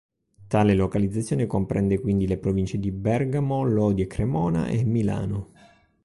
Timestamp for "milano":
4.83-5.49